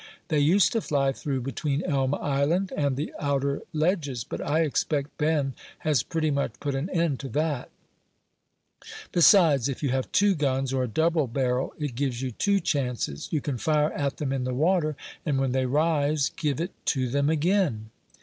They 0.29 0.39
used 0.39 0.71
to 0.71 0.81
fly 0.81 1.11
through 1.11 1.41
between 1.41 1.83
Elm 1.83 2.15
Island 2.15 2.73
and 2.75 2.97
the 2.97 3.13
outer 3.19 3.61
ledges, 3.71 4.23
but 4.23 4.41
I 4.41 4.61
expect 4.61 5.15
Ben 5.19 5.53
has 5.81 6.01
pretty 6.01 6.31
much 6.31 6.53
put 6.59 6.73
an 6.73 6.89
end 6.89 7.19
to 7.19 7.29
that; 7.29 7.69
besides, 9.11 9.69
if 9.69 9.83
you 9.83 9.89
have 9.89 10.11
two 10.11 10.33
guns, 10.33 10.73
or 10.73 10.81
a 10.81 10.87
double 10.87 11.27
barrel, 11.27 11.75
it 11.77 11.93
gives 11.93 12.19
you 12.19 12.31
two 12.31 12.59
chances 12.59 13.27
you 13.31 13.41
can 13.41 13.59
fire 13.59 13.93
at 13.93 14.17
them 14.17 14.33
in 14.33 14.43
the 14.43 14.55
water, 14.55 14.95
and 15.23 15.37
when 15.39 15.51
they 15.51 15.67
rise 15.67 16.29
give 16.29 16.59
it 16.59 16.71
to 16.87 17.07
them 17.07 17.29
again." 17.29 17.91